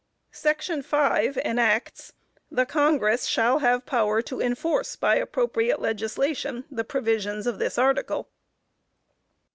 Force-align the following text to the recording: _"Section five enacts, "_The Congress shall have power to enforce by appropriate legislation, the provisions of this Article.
_"Section 0.35 0.81
five 0.81 1.37
enacts, 1.45 2.13
"_The 2.51 2.67
Congress 2.67 3.25
shall 3.25 3.59
have 3.59 3.85
power 3.85 4.23
to 4.23 4.41
enforce 4.41 4.95
by 4.95 5.17
appropriate 5.17 5.79
legislation, 5.79 6.63
the 6.71 6.83
provisions 6.83 7.45
of 7.45 7.59
this 7.59 7.77
Article. 7.77 8.27